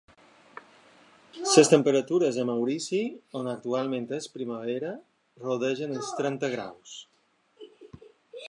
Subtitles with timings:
[1.41, 3.03] Les temperatures a Maurici,
[3.41, 4.95] on actualment és primavera,
[5.47, 7.01] rodegen els trenta graus.